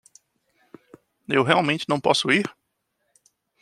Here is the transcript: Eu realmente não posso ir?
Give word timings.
Eu 1.27 1.43
realmente 1.43 1.85
não 1.87 2.01
posso 2.01 2.31
ir? 2.31 2.49